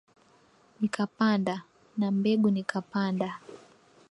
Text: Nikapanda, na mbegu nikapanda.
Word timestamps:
Nikapanda, 0.79 1.55
na 1.97 2.07
mbegu 2.11 2.49
nikapanda. 2.51 3.29